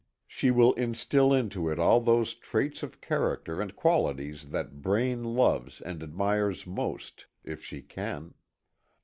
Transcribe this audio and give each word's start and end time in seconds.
She 0.25 0.49
will 0.49 0.73
instil 0.77 1.31
into 1.31 1.69
it 1.69 1.77
all 1.77 2.01
those 2.01 2.33
traits 2.33 2.81
of 2.81 3.01
character 3.01 3.61
and 3.61 3.75
qualities 3.75 4.45
that 4.49 4.81
Braine 4.81 5.23
loves 5.35 5.79
and 5.79 6.01
admires 6.01 6.65
most, 6.65 7.27
if 7.43 7.63
she 7.63 7.83
can. 7.83 8.33